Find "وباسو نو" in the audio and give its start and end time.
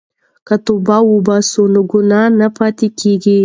1.13-1.81